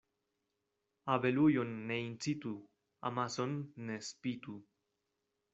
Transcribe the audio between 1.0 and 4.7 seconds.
Abelujon ne incitu, amason ne spitu.